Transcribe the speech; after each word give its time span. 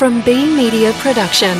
From 0.00 0.22
B 0.22 0.46
Media 0.56 0.94
Production, 0.94 1.58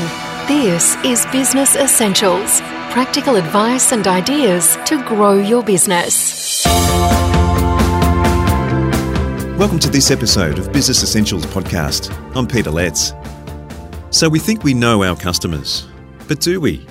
this 0.49 0.97
is 1.05 1.27
Business 1.27 1.77
Essentials 1.77 2.63
practical 2.91 3.37
advice 3.37 3.93
and 3.93 4.07
ideas 4.07 4.79
to 4.87 4.97
grow 5.07 5.35
your 5.35 5.63
business. 5.63 6.65
Welcome 9.59 9.79
to 9.81 9.91
this 9.91 10.11
episode 10.11 10.59
of 10.59 10.73
Business 10.73 11.03
Essentials 11.03 11.45
podcast. 11.45 12.11
I'm 12.35 12.47
Peter 12.47 12.71
Letts. 12.71 13.13
So, 14.09 14.27
we 14.31 14.39
think 14.39 14.65
we 14.65 14.73
know 14.73 15.05
our 15.05 15.17
customers, 15.17 15.87
but 16.27 16.41
do 16.41 16.63
we? 16.63 16.87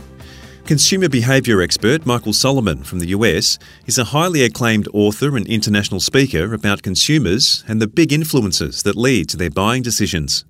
Consumer 0.66 1.10
behaviour 1.10 1.64
expert 1.64 2.06
Michael 2.06 2.34
Solomon 2.34 2.84
from 2.84 3.00
the 3.00 3.08
US 3.08 3.58
is 3.88 3.98
a 3.98 4.04
highly 4.04 4.44
acclaimed 4.44 4.88
author 4.94 5.36
and 5.36 5.48
international 5.48 6.00
speaker 6.00 6.54
about 6.54 6.84
consumers 6.84 7.64
and 7.68 7.82
the 7.82 7.88
big 7.88 8.14
influences 8.14 8.84
that 8.84 8.96
lead 8.96 9.28
to 9.30 9.38
their 9.38 9.50
buying 9.50 9.82
decisions. 9.82 10.46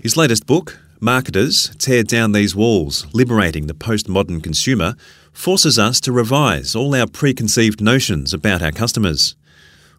His 0.00 0.16
latest 0.16 0.46
book, 0.46 0.78
Marketers 1.00 1.74
Tear 1.76 2.04
Down 2.04 2.30
These 2.30 2.54
Walls 2.54 3.12
Liberating 3.12 3.66
the 3.66 3.74
Postmodern 3.74 4.40
Consumer, 4.40 4.94
forces 5.32 5.76
us 5.76 6.00
to 6.02 6.12
revise 6.12 6.76
all 6.76 6.94
our 6.94 7.08
preconceived 7.08 7.80
notions 7.80 8.32
about 8.32 8.62
our 8.62 8.70
customers. 8.70 9.34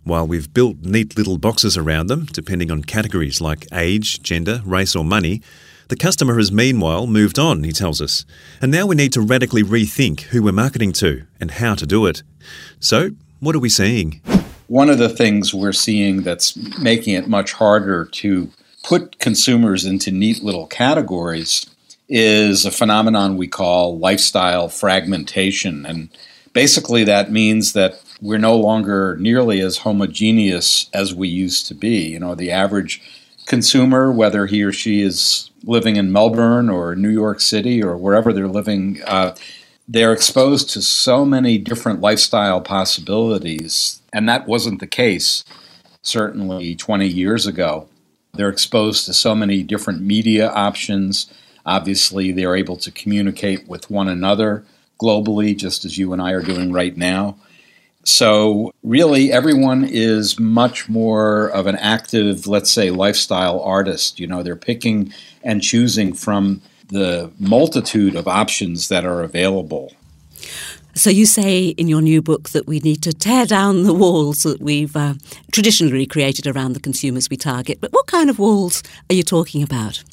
While 0.06 0.26
we've 0.26 0.54
built 0.54 0.78
neat 0.84 1.18
little 1.18 1.38
boxes 1.38 1.76
around 1.76 2.08
them, 2.08 2.28
depending 2.32 2.72
on 2.72 2.84
categories 2.86 3.42
like 3.42 3.68
age, 3.74 4.24
gender, 4.24 4.62
race, 4.64 4.96
or 4.96 5.04
money, 5.04 5.42
the 5.90 5.98
customer 5.98 6.38
has 6.38 6.50
meanwhile 6.50 7.06
moved 7.06 7.38
on, 7.38 7.66
he 7.66 7.74
tells 7.74 8.00
us. 8.00 8.24
And 8.62 8.72
now 8.72 8.86
we 8.86 8.96
need 8.96 9.12
to 9.14 9.22
radically 9.22 9.64
rethink 9.64 10.22
who 10.22 10.42
we're 10.42 10.54
marketing 10.54 10.94
to 10.94 11.26
and 11.42 11.52
how 11.52 11.76
to 11.76 11.86
do 11.86 12.06
it. 12.06 12.24
So, 12.80 13.10
what 13.42 13.54
are 13.54 13.60
we 13.60 13.68
seeing? 13.68 14.22
One 14.68 14.90
of 14.90 14.98
the 14.98 15.10
things 15.10 15.54
we're 15.54 15.74
seeing 15.74 16.22
that's 16.22 16.56
making 16.80 17.16
it 17.16 17.28
much 17.28 17.52
harder 17.52 18.06
to 18.06 18.50
put 18.90 19.20
consumers 19.20 19.86
into 19.86 20.10
neat 20.10 20.42
little 20.42 20.66
categories 20.66 21.64
is 22.10 22.66
a 22.66 22.72
phenomenon 22.72 23.38
we 23.38 23.48
call 23.48 24.00
lifestyle 24.00 24.68
fragmentation. 24.68 25.86
And 25.86 26.10
basically, 26.54 27.04
that 27.04 27.32
means 27.32 27.74
that 27.74 28.02
we're 28.20 28.40
no 28.40 28.56
longer 28.58 29.16
nearly 29.20 29.62
as 29.62 29.78
homogeneous 29.78 30.90
as 30.92 31.14
we 31.14 31.28
used 31.28 31.68
to 31.68 31.76
be. 31.76 32.08
You 32.08 32.20
know, 32.20 32.34
the 32.34 32.50
average 32.50 33.00
consumer, 33.46 34.12
whether 34.12 34.48
he 34.48 34.64
or 34.64 34.74
she 34.74 35.04
is 35.04 35.52
living 35.64 35.96
in 35.96 36.12
Melbourne 36.12 36.68
or 36.68 36.96
New 36.96 37.12
York 37.12 37.42
City 37.42 37.84
or 37.84 37.96
wherever 37.96 38.34
they're 38.34 38.48
living, 38.48 39.04
uh, 39.06 39.36
they're 39.88 40.14
exposed 40.14 40.72
to 40.72 40.82
so 40.82 41.26
many 41.26 41.60
different 41.60 42.02
lifestyle 42.02 42.60
possibilities. 42.60 44.02
And 44.12 44.28
that 44.28 44.48
wasn't 44.48 44.80
the 44.80 44.88
case 44.88 45.44
certainly 46.02 46.74
20 46.74 47.08
years 47.08 47.46
ago. 47.46 47.88
They're 48.34 48.50
exposed 48.50 49.06
to 49.06 49.14
so 49.14 49.36
many 49.36 49.64
different 49.64 50.02
media 50.02 50.50
options. 50.50 51.32
Obviously, 51.66 52.32
they're 52.32 52.56
able 52.56 52.78
to 52.78 52.92
communicate 52.92 53.68
with 53.68 53.90
one 53.90 54.08
another 54.08 54.66
globally, 55.00 55.56
just 55.56 55.86
as 55.86 55.98
you 55.98 56.14
and 56.14 56.22
I 56.22 56.32
are 56.32 56.42
doing 56.42 56.72
right 56.72 56.96
now. 56.96 57.38
So, 58.04 58.74
really, 58.82 59.32
everyone 59.32 59.84
is 59.84 60.40
much 60.40 60.90
more 60.90 61.48
of 61.48 61.68
an 61.68 61.76
active, 61.76 62.48
let's 62.48 62.72
say, 62.72 62.92
lifestyle 62.92 63.60
artist. 63.62 64.20
You 64.20 64.28
know, 64.28 64.42
they're 64.42 64.56
picking 64.56 65.14
and 65.44 65.62
choosing 65.62 66.14
from 66.14 66.62
the 66.88 67.32
multitude 67.40 68.16
of 68.16 68.28
options 68.28 68.88
that 68.88 69.06
are 69.06 69.22
available. 69.22 69.94
So 71.00 71.10
you 71.10 71.26
say 71.26 71.68
in 71.70 71.88
your 71.88 72.02
new 72.02 72.22
book 72.22 72.50
that 72.50 72.68
we 72.68 72.82
need 72.82 73.02
to 73.04 73.14
tear 73.14 73.46
down 73.46 73.84
the 73.84 73.94
walls 73.94 74.44
that 74.44 74.60
we've 74.60 74.94
uh, 74.98 75.14
traditionally 75.50 76.06
created 76.06 76.46
around 76.46 76.74
the 76.74 76.82
consumers 76.82 77.30
we 77.30 77.38
target. 77.38 77.80
But 77.80 77.94
what 77.94 78.06
kind 78.08 78.30
of 78.30 78.38
walls 78.38 78.84
are 79.10 79.14
you 79.14 79.24
talking 79.24 79.64
about? 79.64 80.04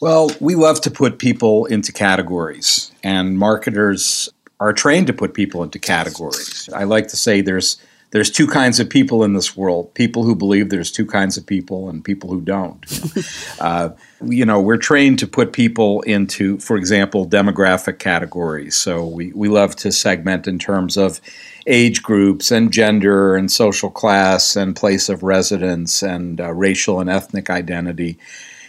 Well, 0.00 0.30
we 0.40 0.54
love 0.54 0.80
to 0.80 0.90
put 0.90 1.18
people 1.18 1.66
into 1.66 1.92
categories, 1.92 2.90
and 3.04 3.38
marketers 3.38 4.30
are 4.58 4.72
trained 4.72 5.06
to 5.08 5.12
put 5.12 5.34
people 5.34 5.62
into 5.62 5.78
categories. 5.78 6.66
I 6.74 6.84
like 6.84 7.08
to 7.08 7.16
say 7.18 7.42
there's 7.42 7.76
there's 8.12 8.30
two 8.30 8.46
kinds 8.46 8.78
of 8.78 8.88
people 8.88 9.24
in 9.24 9.32
this 9.32 9.56
world 9.56 9.92
people 9.94 10.22
who 10.22 10.36
believe 10.36 10.68
there's 10.68 10.92
two 10.92 11.06
kinds 11.06 11.36
of 11.36 11.44
people 11.44 11.88
and 11.88 12.04
people 12.04 12.30
who 12.30 12.40
don't. 12.40 12.84
You 12.90 13.22
know, 13.22 13.66
uh, 13.66 13.96
you 14.24 14.46
know 14.46 14.60
we're 14.60 14.76
trained 14.76 15.18
to 15.18 15.26
put 15.26 15.52
people 15.52 16.02
into 16.02 16.58
for 16.58 16.76
example 16.76 17.26
demographic 17.26 17.98
categories. 17.98 18.76
So 18.76 19.04
we, 19.04 19.32
we 19.32 19.48
love 19.48 19.74
to 19.76 19.90
segment 19.90 20.46
in 20.46 20.58
terms 20.58 20.96
of 20.96 21.20
age 21.66 22.02
groups 22.02 22.50
and 22.50 22.72
gender 22.72 23.34
and 23.34 23.50
social 23.50 23.90
class 23.90 24.56
and 24.56 24.76
place 24.76 25.08
of 25.08 25.22
residence 25.22 26.02
and 26.02 26.40
uh, 26.40 26.52
racial 26.52 27.00
and 27.00 27.08
ethnic 27.10 27.50
identity 27.50 28.18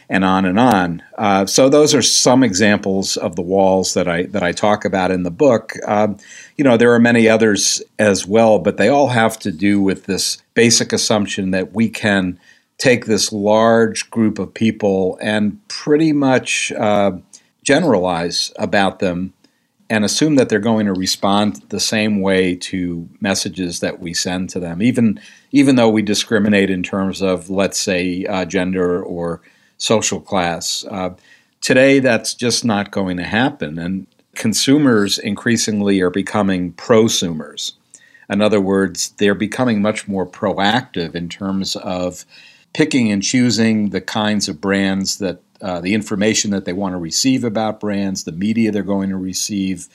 and 0.09 0.23
on 0.23 0.45
and 0.45 0.59
on. 0.59 1.03
Uh, 1.17 1.45
so 1.45 1.69
those 1.69 1.95
are 1.95 2.01
some 2.01 2.43
examples 2.43 3.17
of 3.17 3.35
the 3.35 3.41
walls 3.41 3.93
that 3.93 4.07
I 4.07 4.23
that 4.23 4.43
I 4.43 4.51
talk 4.51 4.85
about 4.85 5.11
in 5.11 5.23
the 5.23 5.31
book. 5.31 5.73
Uh, 5.85 6.09
you 6.57 6.63
know, 6.63 6.77
there 6.77 6.93
are 6.93 6.99
many 6.99 7.27
others 7.27 7.81
as 7.99 8.25
well, 8.25 8.59
but 8.59 8.77
they 8.77 8.89
all 8.89 9.09
have 9.09 9.39
to 9.39 9.51
do 9.51 9.81
with 9.81 10.05
this 10.05 10.37
basic 10.53 10.93
assumption 10.93 11.51
that 11.51 11.73
we 11.73 11.89
can 11.89 12.39
take 12.77 13.05
this 13.05 13.31
large 13.31 14.09
group 14.09 14.39
of 14.39 14.53
people 14.53 15.17
and 15.21 15.65
pretty 15.67 16.11
much 16.11 16.71
uh, 16.73 17.11
generalize 17.63 18.51
about 18.57 18.99
them 18.99 19.33
and 19.89 20.03
assume 20.03 20.35
that 20.35 20.49
they're 20.49 20.59
going 20.59 20.85
to 20.85 20.93
respond 20.93 21.61
the 21.69 21.79
same 21.79 22.21
way 22.21 22.55
to 22.55 23.07
messages 23.19 23.79
that 23.81 23.99
we 23.99 24.13
send 24.13 24.49
to 24.49 24.59
them, 24.59 24.81
even 24.81 25.19
even 25.51 25.75
though 25.75 25.89
we 25.89 26.01
discriminate 26.01 26.69
in 26.69 26.81
terms 26.81 27.21
of, 27.21 27.49
let's 27.49 27.79
say, 27.79 28.25
uh, 28.25 28.43
gender 28.43 29.03
or 29.03 29.41
social 29.77 30.19
class. 30.19 30.85
Uh, 30.89 31.15
today, 31.61 31.99
that's 31.99 32.33
just 32.33 32.63
not 32.65 32.91
going 32.91 33.17
to 33.17 33.23
happen, 33.23 33.77
and 33.77 34.07
consumers 34.35 35.17
increasingly 35.17 36.01
are 36.01 36.09
becoming 36.09 36.73
prosumers. 36.73 37.73
In 38.29 38.41
other 38.41 38.61
words, 38.61 39.13
they're 39.17 39.35
becoming 39.35 39.81
much 39.81 40.07
more 40.07 40.25
proactive 40.25 41.13
in 41.13 41.29
terms 41.29 41.75
of 41.75 42.25
picking 42.73 43.11
and 43.11 43.21
choosing 43.21 43.89
the 43.89 44.01
kinds 44.01 44.49
of 44.49 44.59
brands 44.59 45.19
that 45.19 45.39
uh, 45.61 45.79
the 45.79 45.93
information 45.93 46.51
that 46.51 46.65
they 46.65 46.73
want 46.73 46.93
to 46.93 46.97
receive 46.97 47.43
about 47.43 47.79
brands, 47.79 48.23
the 48.23 48.31
media 48.31 48.71
they're 48.71 48.83
going 48.83 49.09
to 49.09 49.17
receive, 49.17 49.87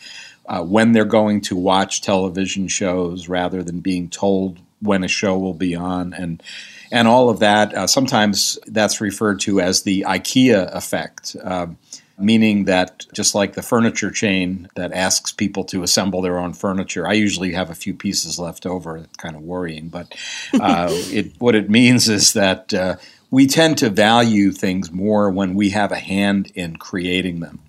uh, 0.47 0.63
when 0.63 0.93
they're 0.93 1.05
going 1.05 1.43
to 1.43 1.57
watch 1.57 2.01
television 2.01 2.69
shows 2.69 3.29
rather 3.29 3.63
than 3.63 3.81
being 3.81 4.09
told 4.09 4.59
when 4.81 5.05
a 5.05 5.09
show 5.09 5.39
will 5.39 5.55
be 5.55 5.75
on, 5.75 6.13
and 6.13 6.43
and 6.91 7.09
all 7.09 7.31
of 7.31 7.41
that. 7.41 7.75
Uh, 7.75 7.87
sometimes 7.87 8.59
that's 8.67 9.01
referred 9.01 9.41
to 9.41 9.61
as 9.61 9.83
the 9.83 10.05
IKEA 10.09 10.75
effect. 10.75 11.37
Um, 11.43 11.79
meaning 12.19 12.65
that 12.65 13.07
just 13.13 13.35
like 13.35 13.55
the 13.55 13.63
furniture 13.63 14.11
chain 14.11 14.69
that 14.75 14.93
asks 14.93 15.31
people 15.31 15.65
to 15.65 15.83
assemble 15.83 16.21
their 16.21 16.39
own 16.39 16.53
furniture, 16.53 17.07
I 17.07 17.13
usually 17.13 17.53
have 17.53 17.71
a 17.71 17.75
few 17.75 17.95
pieces 17.95 18.39
left 18.39 18.67
over. 18.67 18.97
It's 18.97 19.17
kind 19.17 19.37
of 19.37 19.43
worrying, 19.43 19.89
but 19.89 20.13
uh, 20.55 20.89
it, 20.91 21.33
what 21.39 21.55
it 21.55 21.71
means 21.71 22.09
is 22.09 22.33
that 22.33 22.75
uh, 22.75 22.97
we 23.31 23.47
tend 23.47 23.79
to 23.79 23.91
value 23.91 24.51
things 24.51 24.91
more 24.91 25.31
when 25.31 25.55
we 25.55 25.71
have 25.71 25.93
a 25.93 25.99
hand 25.99 26.51
in 26.55 26.77
creating 26.77 27.41
them. 27.41 27.61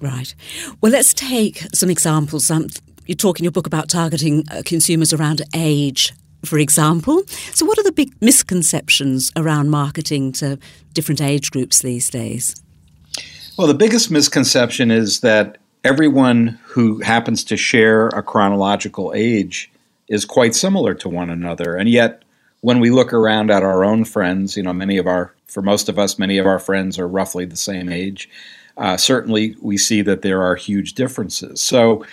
Right. 0.00 0.34
Well, 0.80 0.90
let's 0.90 1.14
take 1.14 1.64
some 1.72 1.88
examples. 1.88 2.50
Um, 2.50 2.68
you 3.06 3.14
talk 3.14 3.38
in 3.38 3.44
your 3.44 3.52
book 3.52 3.68
about 3.68 3.88
targeting 3.88 4.44
uh, 4.50 4.62
consumers 4.64 5.12
around 5.12 5.42
age 5.54 6.12
for 6.44 6.58
example. 6.58 7.22
So, 7.52 7.66
what 7.66 7.78
are 7.78 7.82
the 7.82 7.92
big 7.92 8.14
misconceptions 8.20 9.30
around 9.36 9.70
marketing 9.70 10.32
to 10.32 10.58
different 10.92 11.20
age 11.20 11.50
groups 11.50 11.80
these 11.80 12.10
days? 12.10 12.54
Well, 13.56 13.66
the 13.66 13.74
biggest 13.74 14.10
misconception 14.10 14.90
is 14.90 15.20
that 15.20 15.58
everyone 15.84 16.58
who 16.64 17.00
happens 17.00 17.44
to 17.44 17.56
share 17.56 18.08
a 18.08 18.22
chronological 18.22 19.12
age 19.14 19.70
is 20.08 20.24
quite 20.24 20.54
similar 20.54 20.94
to 20.94 21.08
one 21.08 21.30
another. 21.30 21.76
And 21.76 21.88
yet, 21.88 22.22
when 22.60 22.80
we 22.80 22.90
look 22.90 23.12
around 23.12 23.50
at 23.50 23.62
our 23.62 23.84
own 23.84 24.04
friends, 24.04 24.56
you 24.56 24.62
know, 24.62 24.72
many 24.72 24.96
of 24.96 25.06
our, 25.06 25.34
for 25.46 25.62
most 25.62 25.88
of 25.88 25.98
us, 25.98 26.18
many 26.18 26.38
of 26.38 26.46
our 26.46 26.58
friends 26.58 26.98
are 26.98 27.08
roughly 27.08 27.44
the 27.44 27.56
same 27.56 27.88
age. 27.88 28.28
Uh, 28.76 28.96
certainly, 28.96 29.56
we 29.60 29.76
see 29.76 30.00
that 30.02 30.22
there 30.22 30.42
are 30.42 30.56
huge 30.56 30.94
differences. 30.94 31.60
So, 31.60 32.06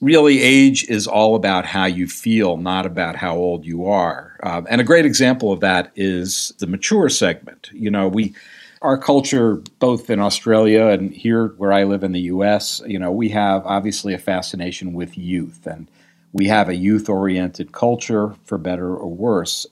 really, 0.00 0.40
age 0.40 0.84
is 0.88 1.06
all 1.06 1.34
about 1.34 1.66
how 1.66 1.86
you 1.86 2.06
feel, 2.06 2.56
not 2.56 2.86
about 2.86 3.16
how 3.16 3.36
old 3.36 3.64
you 3.64 3.86
are. 3.86 4.38
Uh, 4.42 4.62
and 4.68 4.80
a 4.80 4.84
great 4.84 5.06
example 5.06 5.52
of 5.52 5.60
that 5.60 5.90
is 5.96 6.52
the 6.58 6.66
mature 6.66 7.08
segment. 7.08 7.70
You 7.72 7.90
know, 7.90 8.08
we 8.08 8.34
our 8.82 8.96
culture, 8.96 9.56
both 9.80 10.08
in 10.08 10.20
Australia 10.20 10.86
and 10.86 11.12
here 11.12 11.48
where 11.56 11.72
I 11.72 11.82
live 11.82 12.04
in 12.04 12.12
the 12.12 12.20
U.S., 12.20 12.80
you 12.86 12.98
know, 12.98 13.10
we 13.10 13.28
have 13.30 13.66
obviously 13.66 14.14
a 14.14 14.18
fascination 14.18 14.92
with 14.92 15.18
youth, 15.18 15.66
and 15.66 15.90
we 16.32 16.46
have 16.46 16.68
a 16.68 16.76
youth-oriented 16.76 17.72
culture, 17.72 18.36
for 18.44 18.56
better 18.56 18.94
or 18.94 19.08
worse. 19.08 19.66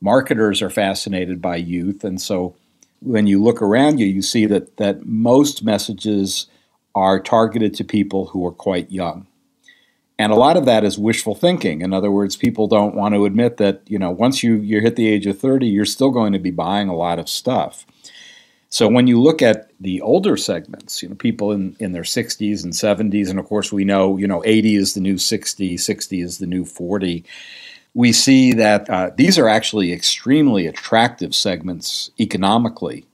Marketers 0.00 0.62
are 0.62 0.70
fascinated 0.70 1.42
by 1.42 1.56
youth, 1.56 2.04
and 2.04 2.20
so 2.20 2.54
when 3.00 3.26
you 3.26 3.42
look 3.42 3.60
around 3.60 3.98
you, 3.98 4.06
you 4.06 4.22
see 4.22 4.46
that 4.46 4.76
that 4.76 5.04
most 5.04 5.64
messages 5.64 6.46
are 6.94 7.18
targeted 7.18 7.74
to 7.74 7.84
people 7.84 8.26
who 8.26 8.46
are 8.46 8.52
quite 8.52 8.90
young. 8.92 9.26
And 10.18 10.30
a 10.30 10.36
lot 10.36 10.56
of 10.56 10.64
that 10.66 10.84
is 10.84 10.96
wishful 10.96 11.34
thinking. 11.34 11.80
In 11.80 11.92
other 11.92 12.10
words, 12.10 12.36
people 12.36 12.68
don't 12.68 12.94
want 12.94 13.14
to 13.14 13.24
admit 13.24 13.56
that, 13.56 13.82
you 13.86 13.98
know, 13.98 14.10
once 14.10 14.42
you, 14.42 14.56
you 14.56 14.80
hit 14.80 14.94
the 14.94 15.08
age 15.08 15.26
of 15.26 15.38
30, 15.38 15.66
you're 15.66 15.84
still 15.84 16.10
going 16.10 16.32
to 16.32 16.38
be 16.38 16.52
buying 16.52 16.88
a 16.88 16.94
lot 16.94 17.18
of 17.18 17.28
stuff. 17.28 17.84
So 18.74 18.88
when 18.88 19.06
you 19.06 19.20
look 19.20 19.40
at 19.40 19.70
the 19.80 20.00
older 20.00 20.36
segments, 20.36 21.02
you 21.02 21.08
know, 21.08 21.14
people 21.14 21.52
in, 21.52 21.76
in 21.78 21.92
their 21.92 22.02
60s 22.02 22.64
and 22.64 22.72
70s, 22.72 23.30
and 23.30 23.38
of 23.38 23.46
course 23.46 23.72
we 23.72 23.84
know, 23.84 24.16
you 24.16 24.26
know, 24.26 24.42
80 24.44 24.76
is 24.76 24.94
the 24.94 25.00
new 25.00 25.18
60, 25.18 25.76
60 25.76 26.20
is 26.20 26.38
the 26.38 26.46
new 26.46 26.64
40. 26.64 27.24
We 27.94 28.12
see 28.12 28.52
that 28.52 28.90
uh, 28.90 29.10
these 29.16 29.38
are 29.38 29.48
actually 29.48 29.92
extremely 29.92 30.66
attractive 30.66 31.36
segments 31.36 32.10
economically, 32.18 33.04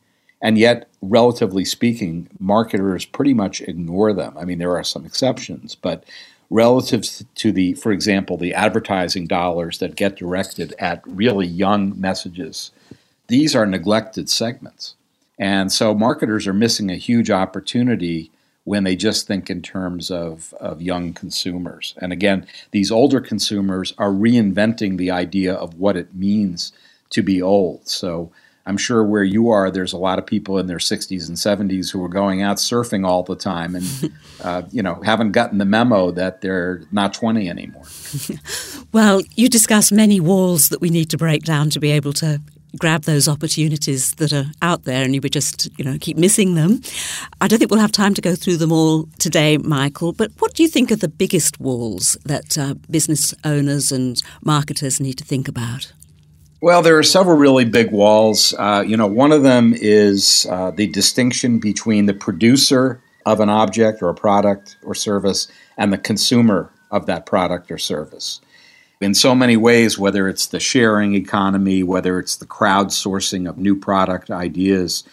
and 0.41 0.57
yet, 0.57 0.89
relatively 1.03 1.67
speaking, 1.67 2.31
marketers 2.39 3.05
pretty 3.05 3.35
much 3.35 3.61
ignore 3.61 4.15
them. 4.15 4.39
I 4.39 4.47
mean, 4.47 4.57
there 4.57 4.75
are 4.75 4.85
some 4.85 5.05
exceptions, 5.05 5.75
but 5.75 6.05
relative 6.51 7.05
to 7.37 7.53
the, 7.53 7.75
for 7.75 7.93
example, 7.93 8.37
the 8.37 8.53
advertising 8.53 9.27
dollars 9.27 9.79
that 9.79 9.95
get 9.95 10.17
directed 10.17 10.75
at 10.79 11.01
really 11.07 11.47
young 11.47 11.99
messages, 11.99 12.73
these 13.29 13.55
are 13.55 13.65
neglected 13.65 14.29
segments. 14.29 14.97
And 15.39 15.73
so 15.73 15.95
marketers 15.95 16.47
are 16.47 16.53
missing 16.53 16.91
a 16.91 16.97
huge 16.97 17.31
opportunity 17.31 18.31
when 18.65 18.85
they 18.85 18.95
just 18.95 19.27
think 19.27 19.49
in 19.49 19.63
terms 19.63 20.11
of, 20.11 20.53
of 20.61 20.83
young 20.83 21.15
consumers. 21.15 21.95
And 21.99 22.13
again, 22.13 22.47
these 22.73 22.91
older 22.91 23.21
consumers 23.21 23.95
are 23.97 24.11
reinventing 24.11 24.99
the 24.99 25.11
idea 25.11 25.55
of 25.55 25.75
what 25.75 25.97
it 25.97 26.15
means 26.15 26.73
to 27.11 27.23
be 27.23 27.41
old. 27.41 27.89
So 27.89 28.31
I'm 28.71 28.77
sure 28.77 29.03
where 29.03 29.25
you 29.25 29.51
are, 29.51 29.69
there's 29.69 29.93
a 29.93 29.99
lot 29.99 30.21
of 30.21 30.27
people 30.27 30.57
in 30.59 30.69
their 30.69 30.79
60s 30.79 31.27
and 31.27 31.37
70s 31.37 31.91
who 31.91 32.05
are 32.05 32.09
going 32.09 32.41
out 32.41 32.59
surfing 32.59 33.05
all 33.05 33.25
the 33.25 33.35
time 33.35 33.75
and, 33.75 34.13
uh, 34.45 34.63
you 34.71 34.81
know, 34.81 34.95
haven't 35.05 35.33
gotten 35.33 35.59
the 35.59 35.65
memo 35.65 36.13
that 36.13 36.41
they're 36.41 36.85
not 36.93 37.13
20 37.13 37.51
anymore. 37.51 37.83
well, 38.93 39.23
you 39.35 39.49
discuss 39.49 39.91
many 39.91 40.21
walls 40.21 40.69
that 40.69 40.81
we 40.81 40.89
need 40.89 41.11
to 41.11 41.19
break 41.19 41.43
down 41.43 41.69
to 41.71 41.81
be 41.81 41.91
able 41.91 42.13
to 42.13 42.41
grab 42.79 43.03
those 43.03 43.27
opportunities 43.27 44.13
that 44.15 44.33
are 44.33 44.47
out 44.63 44.85
there 44.85 45.03
and 45.03 45.17
you 45.17 45.21
would 45.21 45.33
just 45.33 45.69
you 45.77 45.85
know 45.85 45.99
keep 46.01 46.17
missing 46.17 46.55
them 46.55 46.81
i 47.41 47.49
don't 47.49 47.59
think 47.59 47.69
we'll 47.69 47.81
have 47.81 47.91
time 47.91 48.15
to 48.15 48.21
go 48.21 48.37
through 48.37 48.57
them 48.57 48.71
all 48.71 49.09
today 49.19 49.59
michael 49.59 50.13
but 50.13 50.31
what 50.39 50.55
do 50.55 50.63
you 50.63 50.69
think 50.69 50.93
are 50.93 50.95
the 50.95 51.09
biggest 51.09 51.59
walls 51.59 52.17
that 52.25 52.57
uh, 52.57 52.75
business 52.89 53.35
owners 53.45 53.91
and 53.91 54.23
marketers 54.45 55.01
need 55.01 55.19
to 55.19 55.25
think 55.25 55.49
about 55.49 55.93
well, 56.61 56.83
there 56.83 56.99
are 56.99 57.03
several 57.03 57.37
really 57.37 57.65
big 57.65 57.91
walls. 57.91 58.55
Uh, 58.59 58.85
you 58.87 58.97
know, 58.97 59.07
one 59.07 59.33
of 59.33 59.43
them 59.43 59.75
is 59.77 60.47
uh, 60.51 60.71
the 60.71 60.87
distinction 60.87 61.59
between 61.59 62.07
the 62.07 62.15
producer 62.15 63.01
of 63.27 63.41
an 63.41 63.49
object 63.49 64.03
or 64.03 64.09
a 64.09 64.15
product 64.15 64.77
or 64.83 64.95
service 64.95 65.49
and 65.77 65.93
the 65.93 65.99
consumer 65.99 66.71
of 66.91 67.07
that 67.07 67.27
product 67.27 67.71
or 67.71 67.79
service 67.79 68.41
in 69.01 69.15
so 69.15 69.35
many 69.35 69.57
ways, 69.57 69.99
whether 69.99 70.29
it's 70.29 70.47
the 70.47 70.61
sharing 70.61 71.15
economy, 71.15 71.83
whether 71.83 72.19
it's 72.19 72.37
the 72.37 72.47
crowdsourcing 72.47 73.49
of 73.49 73.57
new 73.57 73.75
product 73.75 74.31
ideas, 74.31 75.05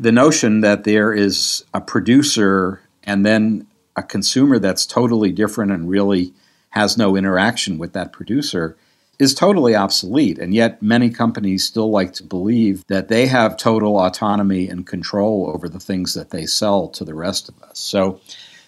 the 0.00 0.12
notion 0.12 0.60
that 0.60 0.84
there 0.84 1.12
is 1.12 1.64
a 1.72 1.80
producer 1.80 2.80
and 3.04 3.24
then 3.24 3.66
a 3.94 4.02
consumer 4.02 4.58
that's 4.58 4.84
totally 4.84 5.30
different 5.30 5.70
and 5.70 5.88
really 5.88 6.32
has 6.70 6.98
no 6.98 7.16
interaction 7.16 7.78
with 7.78 7.92
that 7.92 8.12
producer 8.12 8.76
is 9.18 9.34
totally 9.34 9.74
obsolete. 9.74 10.38
And 10.38 10.54
yet, 10.54 10.82
many 10.82 11.10
companies 11.10 11.64
still 11.64 11.90
like 11.90 12.12
to 12.14 12.22
believe 12.22 12.86
that 12.86 13.08
they 13.08 13.26
have 13.26 13.56
total 13.56 13.98
autonomy 13.98 14.68
and 14.68 14.86
control 14.86 15.50
over 15.54 15.68
the 15.68 15.80
things 15.80 16.14
that 16.14 16.30
they 16.30 16.46
sell 16.46 16.88
to 16.88 17.04
the 17.04 17.14
rest 17.14 17.48
of 17.48 17.60
us. 17.62 17.78
So, 17.78 18.20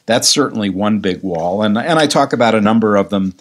that's 0.07 0.29
certainly 0.29 0.71
one 0.71 1.01
big 1.01 1.23
wall. 1.23 1.63
And, 1.63 1.77
and 1.77 1.99
I 1.99 2.07
talk 2.07 2.33
about 2.33 2.55
a 2.55 2.63
number 2.63 2.97
of 2.97 3.11
them 3.11 3.35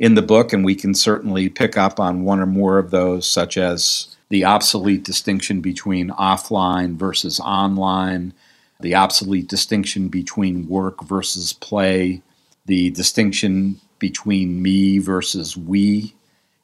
in 0.00 0.14
the 0.14 0.22
book, 0.22 0.54
and 0.54 0.64
we 0.64 0.74
can 0.74 0.94
certainly 0.94 1.50
pick 1.50 1.76
up 1.76 2.00
on 2.00 2.24
one 2.24 2.40
or 2.40 2.46
more 2.46 2.78
of 2.78 2.90
those, 2.90 3.30
such 3.30 3.58
as 3.58 4.16
the 4.30 4.44
obsolete 4.44 5.04
distinction 5.04 5.60
between 5.60 6.08
offline 6.08 6.96
versus 6.96 7.40
online, 7.40 8.32
the 8.80 8.94
obsolete 8.94 9.48
distinction 9.48 10.08
between 10.08 10.66
work 10.66 11.04
versus 11.04 11.52
play, 11.52 12.22
the 12.64 12.90
distinction 12.90 13.80
between 13.98 14.62
me 14.62 14.98
versus 14.98 15.56
we 15.56 16.14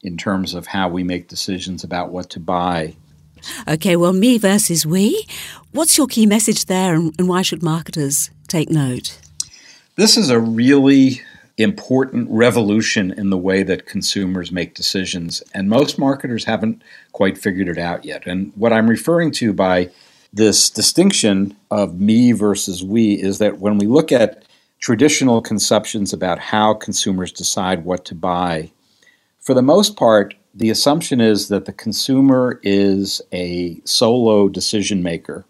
in 0.02 0.16
terms 0.16 0.54
of 0.54 0.66
how 0.66 0.88
we 0.88 1.02
make 1.02 1.28
decisions 1.28 1.84
about 1.84 2.10
what 2.10 2.30
to 2.30 2.40
buy. 2.40 2.94
Okay, 3.68 3.96
well, 3.96 4.12
me 4.12 4.38
versus 4.38 4.84
we. 4.84 5.26
What's 5.72 5.96
your 5.96 6.06
key 6.06 6.26
message 6.26 6.66
there, 6.66 6.94
and 6.94 7.28
why 7.28 7.42
should 7.42 7.62
marketers 7.62 8.30
take 8.48 8.70
note? 8.70 9.18
This 9.96 10.16
is 10.16 10.30
a 10.30 10.38
really 10.38 11.22
important 11.58 12.28
revolution 12.30 13.12
in 13.12 13.30
the 13.30 13.38
way 13.38 13.62
that 13.62 13.86
consumers 13.86 14.50
make 14.50 14.74
decisions. 14.74 15.42
And 15.52 15.68
most 15.68 15.98
marketers 15.98 16.44
haven't 16.44 16.82
quite 17.12 17.36
figured 17.36 17.68
it 17.68 17.78
out 17.78 18.04
yet. 18.04 18.26
And 18.26 18.52
what 18.56 18.72
I'm 18.72 18.88
referring 18.88 19.30
to 19.32 19.52
by 19.52 19.90
this 20.32 20.70
distinction 20.70 21.56
of 21.70 22.00
me 22.00 22.32
versus 22.32 22.82
we 22.82 23.14
is 23.14 23.38
that 23.38 23.58
when 23.58 23.76
we 23.76 23.86
look 23.86 24.10
at 24.10 24.44
traditional 24.80 25.42
conceptions 25.42 26.12
about 26.12 26.38
how 26.38 26.72
consumers 26.72 27.32
decide 27.32 27.84
what 27.84 28.04
to 28.06 28.14
buy, 28.14 28.70
for 29.40 29.54
the 29.54 29.62
most 29.62 29.96
part, 29.96 30.34
the 30.54 30.70
assumption 30.70 31.20
is 31.20 31.48
that 31.48 31.64
the 31.64 31.72
consumer 31.72 32.60
is 32.62 33.22
a 33.32 33.80
solo 33.84 34.48
decision 34.48 35.02
maker. 35.02 35.44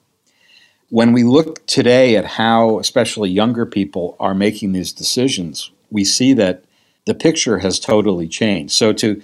When 0.88 1.12
we 1.12 1.22
look 1.22 1.64
today 1.66 2.16
at 2.16 2.24
how, 2.24 2.78
especially 2.78 3.30
younger 3.30 3.66
people, 3.66 4.16
are 4.20 4.34
making 4.34 4.72
these 4.72 4.92
decisions, 4.92 5.70
we 5.90 6.04
see 6.04 6.32
that 6.34 6.64
the 7.06 7.14
picture 7.14 7.58
has 7.58 7.80
totally 7.80 8.28
changed. 8.28 8.72
So 8.74 8.92
to 8.94 9.22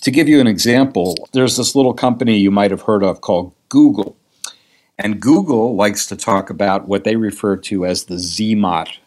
to 0.00 0.10
give 0.10 0.26
you 0.26 0.40
an 0.40 0.46
example, 0.46 1.14
there's 1.32 1.58
this 1.58 1.74
little 1.74 1.92
company 1.92 2.38
you 2.38 2.50
might 2.50 2.70
have 2.70 2.82
heard 2.82 3.04
of 3.04 3.20
called 3.20 3.52
Google. 3.68 4.16
And 4.98 5.20
Google 5.20 5.76
likes 5.76 6.06
to 6.06 6.16
talk 6.16 6.48
about 6.48 6.88
what 6.88 7.04
they 7.04 7.16
refer 7.16 7.56
to 7.58 7.84
as 7.84 8.04
the 8.04 8.14
ZMOT. 8.14 8.98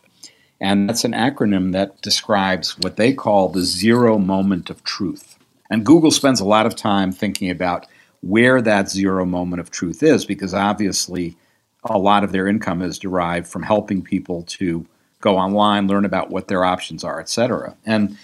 And 0.62 0.90
that's 0.90 1.04
an 1.04 1.12
acronym 1.12 1.74
that 1.74 2.02
describes 2.02 2.78
what 2.80 2.96
they 2.96 3.14
call 3.14 3.50
the 3.50 3.64
zero 3.64 4.18
moment 4.18 4.70
of 4.70 4.84
truth. 4.84 5.38
And 5.70 5.86
Google 5.86 6.12
spends 6.12 6.40
a 6.40 6.46
lot 6.46 6.66
of 6.66 6.76
time 6.76 7.12
thinking 7.12 7.50
about 7.50 7.88
where 8.22 8.62
that 8.62 8.90
zero 8.90 9.26
moment 9.26 9.60
of 9.60 9.70
truth 9.70 10.02
is 10.02 10.26
because 10.26 10.54
obviously 10.54 11.36
a 11.84 11.98
lot 11.98 12.24
of 12.24 12.32
their 12.32 12.48
income 12.48 12.82
is 12.82 12.98
derived 12.98 13.48
from 13.48 13.64
helping 13.64 14.02
people 14.02 14.44
to 14.44 14.86
go 15.22 15.38
online, 15.38 15.88
learn 15.88 16.06
about 16.06 16.30
what 16.30 16.48
their 16.48 16.64
options 16.64 17.04
are, 17.04 17.20
et 17.20 17.30
cetera. 17.30 17.76
And 17.86 18.18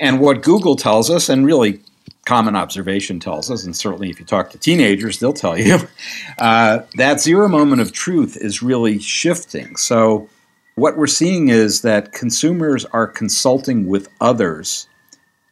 and 0.00 0.20
what 0.20 0.42
Google 0.42 0.74
tells 0.74 1.10
us, 1.10 1.28
and 1.28 1.46
really 1.46 1.80
common 2.24 2.56
observation 2.56 3.20
tells 3.20 3.50
us, 3.50 3.64
and 3.64 3.76
certainly 3.76 4.10
if 4.10 4.18
you 4.18 4.26
talk 4.26 4.50
to 4.50 4.58
teenagers, 4.58 5.18
they'll 5.18 5.32
tell 5.32 5.56
you, 5.56 5.78
uh, 6.38 6.80
that 6.96 7.20
zero 7.20 7.48
moment 7.48 7.80
of 7.80 7.92
truth 7.92 8.36
is 8.36 8.62
really 8.62 8.98
shifting. 8.98 9.76
So 9.76 10.28
what 10.74 10.96
we're 10.96 11.06
seeing 11.06 11.48
is 11.48 11.82
that 11.82 12.12
consumers 12.12 12.84
are 12.86 13.06
consulting 13.06 13.86
with 13.86 14.08
others 14.20 14.88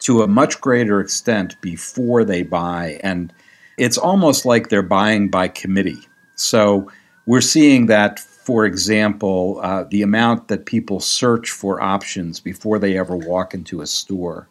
to 0.01 0.23
a 0.23 0.29
much 0.29 0.61
greater 0.61 1.01
extent 1.01 1.61
before 1.61 2.25
they 2.25 2.43
buy, 2.43 2.99
and 3.03 3.33
it's 3.77 3.99
almost 3.99 4.45
like 4.45 4.69
they're 4.69 4.83
buying 4.83 5.29
by 5.29 5.49
committee. 5.49 6.01
So 6.37 6.91
we're 7.27 7.43
seeing 7.43 7.87
that 7.87 8.21
for 8.51 8.65
example, 8.65 9.61
uh, 9.63 9.85
the 9.85 10.03
amount 10.03 10.49
that 10.49 10.67
people 10.67 10.99
search 10.99 11.51
for 11.51 11.81
options 11.81 12.41
before 12.41 12.81
they 12.81 12.99
ever 12.99 13.15
walk 13.15 13.55
into 13.55 13.81
a 13.81 13.87
store 13.87 14.49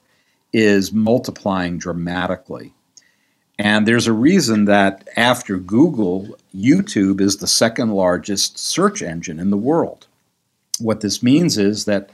is 0.54 0.94
multiplying 0.94 1.78
dramatically. 1.78 2.74
And 3.58 3.86
there's 3.86 4.08
a 4.08 4.14
reason 4.14 4.66
that 4.66 5.10
after 5.18 5.58
Google, 5.58 6.38
YouTube 6.56 7.20
is 7.20 7.38
the 7.38 7.48
second 7.48 7.92
largest 7.92 8.58
search 8.58 9.02
engine 9.02 9.38
in 9.38 9.50
the 9.50 9.58
world. 9.58 10.08
What 10.79 11.01
this 11.01 11.21
means 11.21 11.57
is 11.57 11.86
that 11.86 12.09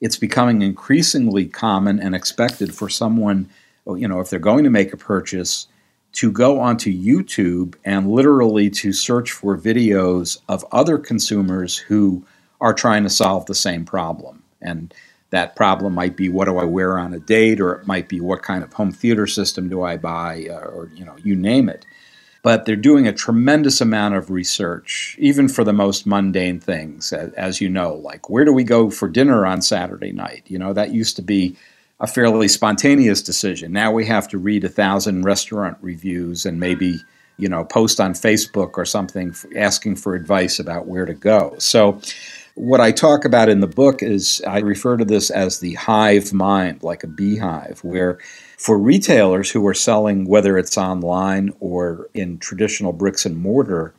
it's 0.00 0.16
becoming 0.16 0.62
increasingly 0.62 1.46
common 1.46 2.00
and 2.00 2.14
expected 2.14 2.74
for 2.74 2.88
someone, 2.88 3.48
you 3.86 4.08
know, 4.08 4.20
if 4.20 4.30
they're 4.30 4.38
going 4.38 4.64
to 4.64 4.70
make 4.70 4.92
a 4.92 4.96
purchase, 4.96 5.68
to 6.12 6.32
go 6.32 6.60
onto 6.60 6.92
YouTube 6.92 7.76
and 7.84 8.10
literally 8.10 8.68
to 8.70 8.92
search 8.92 9.30
for 9.30 9.56
videos 9.56 10.38
of 10.48 10.64
other 10.72 10.98
consumers 10.98 11.76
who 11.76 12.24
are 12.60 12.74
trying 12.74 13.04
to 13.04 13.10
solve 13.10 13.46
the 13.46 13.54
same 13.54 13.84
problem. 13.84 14.42
And 14.60 14.92
that 15.30 15.54
problem 15.54 15.94
might 15.94 16.16
be 16.16 16.28
what 16.28 16.46
do 16.46 16.58
I 16.58 16.64
wear 16.64 16.98
on 16.98 17.14
a 17.14 17.20
date, 17.20 17.60
or 17.60 17.74
it 17.74 17.86
might 17.86 18.08
be 18.08 18.20
what 18.20 18.42
kind 18.42 18.64
of 18.64 18.72
home 18.72 18.90
theater 18.92 19.26
system 19.26 19.68
do 19.68 19.82
I 19.82 19.96
buy, 19.96 20.46
uh, 20.50 20.66
or 20.66 20.90
you 20.94 21.04
know, 21.04 21.16
you 21.22 21.36
name 21.36 21.68
it. 21.68 21.86
But 22.42 22.64
they're 22.64 22.76
doing 22.76 23.06
a 23.06 23.12
tremendous 23.12 23.80
amount 23.80 24.14
of 24.14 24.30
research, 24.30 25.14
even 25.18 25.46
for 25.46 25.62
the 25.62 25.74
most 25.74 26.06
mundane 26.06 26.58
things, 26.58 27.12
as, 27.12 27.60
you 27.60 27.68
know, 27.68 27.94
like 27.94 28.30
where 28.30 28.46
do 28.46 28.52
we 28.52 28.64
go 28.64 28.90
for 28.90 29.08
dinner 29.08 29.44
on 29.44 29.60
Saturday 29.60 30.12
night? 30.12 30.44
You 30.46 30.58
know, 30.58 30.72
that 30.72 30.94
used 30.94 31.16
to 31.16 31.22
be 31.22 31.56
a 32.00 32.06
fairly 32.06 32.48
spontaneous 32.48 33.22
decision. 33.22 33.72
Now 33.72 33.92
we 33.92 34.06
have 34.06 34.26
to 34.28 34.38
read 34.38 34.64
a 34.64 34.68
thousand 34.68 35.22
restaurant 35.22 35.76
reviews 35.82 36.46
and 36.46 36.58
maybe 36.58 36.98
you 37.36 37.48
know 37.48 37.64
post 37.64 38.00
on 38.00 38.12
Facebook 38.12 38.72
or 38.76 38.84
something 38.84 39.34
asking 39.56 39.96
for 39.96 40.14
advice 40.14 40.58
about 40.58 40.86
where 40.86 41.06
to 41.06 41.14
go. 41.14 41.54
So 41.58 42.00
what 42.54 42.80
I 42.80 42.92
talk 42.92 43.24
about 43.24 43.48
in 43.48 43.60
the 43.60 43.66
book 43.66 44.02
is 44.02 44.42
I 44.46 44.58
refer 44.58 44.96
to 44.96 45.04
this 45.04 45.30
as 45.30 45.60
the 45.60 45.74
hive 45.74 46.32
mind, 46.32 46.82
like 46.82 47.04
a 47.04 47.06
beehive, 47.06 47.80
where 47.82 48.18
for 48.58 48.78
retailers 48.78 49.50
who 49.50 49.66
are 49.66 49.74
selling, 49.74 50.26
whether 50.26 50.58
it's 50.58 50.76
online 50.76 51.52
or 51.60 52.08
in 52.14 52.38
traditional 52.38 52.92
bricks 52.92 53.24
and 53.24 53.36
mortar, 53.36 53.94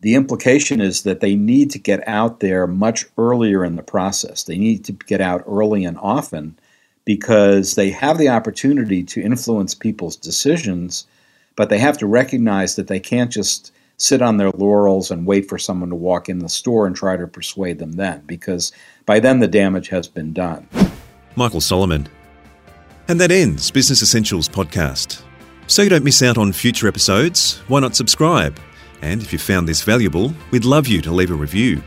the 0.00 0.14
implication 0.14 0.80
is 0.80 1.02
that 1.02 1.20
they 1.20 1.36
need 1.36 1.70
to 1.70 1.78
get 1.78 2.06
out 2.08 2.40
there 2.40 2.66
much 2.66 3.06
earlier 3.18 3.64
in 3.64 3.76
the 3.76 3.82
process. 3.82 4.44
They 4.44 4.56
need 4.56 4.84
to 4.86 4.92
get 4.92 5.20
out 5.20 5.44
early 5.46 5.84
and 5.84 5.98
often 5.98 6.58
because 7.04 7.74
they 7.74 7.90
have 7.90 8.18
the 8.18 8.28
opportunity 8.28 9.02
to 9.02 9.22
influence 9.22 9.74
people's 9.74 10.16
decisions, 10.16 11.06
but 11.54 11.68
they 11.68 11.78
have 11.78 11.98
to 11.98 12.06
recognize 12.06 12.76
that 12.76 12.88
they 12.88 13.00
can't 13.00 13.30
just 13.30 13.72
sit 14.00 14.22
on 14.22 14.38
their 14.38 14.50
laurels 14.50 15.10
and 15.10 15.26
wait 15.26 15.48
for 15.48 15.58
someone 15.58 15.90
to 15.90 15.96
walk 15.96 16.30
in 16.30 16.38
the 16.38 16.48
store 16.48 16.86
and 16.86 16.96
try 16.96 17.16
to 17.16 17.26
persuade 17.26 17.78
them 17.78 17.92
then, 17.92 18.22
because 18.26 18.72
by 19.04 19.20
then 19.20 19.40
the 19.40 19.48
damage 19.48 19.88
has 19.88 20.08
been 20.08 20.32
done. 20.32 20.66
Michael 21.36 21.60
Solomon. 21.60 22.08
And 23.08 23.20
that 23.20 23.30
ends 23.30 23.70
Business 23.70 24.00
Essentials 24.02 24.48
podcast. 24.48 25.22
So 25.66 25.82
you 25.82 25.90
don't 25.90 26.02
miss 26.02 26.22
out 26.22 26.38
on 26.38 26.52
future 26.52 26.88
episodes, 26.88 27.58
why 27.68 27.80
not 27.80 27.94
subscribe? 27.94 28.58
And 29.02 29.20
if 29.22 29.30
you 29.32 29.38
found 29.38 29.68
this 29.68 29.82
valuable, 29.82 30.32
we'd 30.50 30.64
love 30.64 30.86
you 30.86 31.02
to 31.02 31.12
leave 31.12 31.30
a 31.30 31.34
review. 31.34 31.82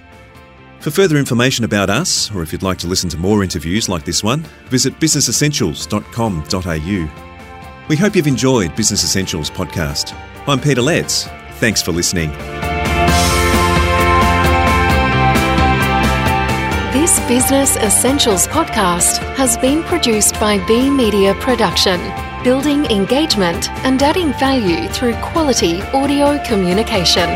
For 0.82 0.92
further 0.92 1.18
information 1.18 1.66
about 1.66 1.90
us, 1.90 2.30
or 2.36 2.44
if 2.44 2.52
you'd 2.52 2.62
like 2.62 2.78
to 2.80 2.88
listen 2.88 3.10
to 3.10 3.18
more 3.18 3.42
interviews 3.42 3.90
like 3.90 4.06
this 4.06 4.24
one, 4.24 4.46
visit 4.68 5.00
businessessentials.com.au. 5.00 7.88
We 7.90 7.96
hope 7.96 8.16
you've 8.16 8.28
enjoyed 8.28 8.76
Business 8.76 9.04
Essentials 9.04 9.50
podcast. 9.50 10.14
I'm 10.48 10.60
Peter 10.60 10.82
Letts. 10.82 11.28
Thanks 11.64 11.82
for 11.82 11.94
listening. 11.94 12.30
This 16.92 17.18
Business 17.22 17.78
Essentials 17.78 18.50
podcast 18.50 19.20
has 19.36 19.56
been 19.60 19.82
produced 19.84 20.38
by 20.42 20.58
B 20.68 20.90
Media 20.90 21.34
Production, 21.36 22.02
building 22.44 22.84
engagement 22.88 23.70
and 23.86 24.04
adding 24.04 24.34
value 24.34 24.90
through 24.90 25.14
quality 25.22 25.82
audio 25.94 26.38
communication. 26.44 27.30